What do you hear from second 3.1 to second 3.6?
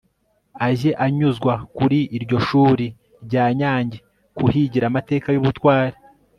rya